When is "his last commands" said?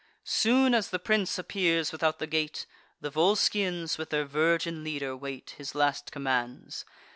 5.59-6.85